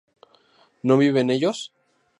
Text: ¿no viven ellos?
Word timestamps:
¿no 0.81 0.97
viven 0.97 1.29
ellos? 1.29 1.71